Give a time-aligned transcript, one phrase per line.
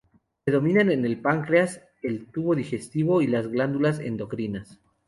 [0.45, 4.79] Predominan en el páncreas, el tubo digestivo y las glándulas endocrinas.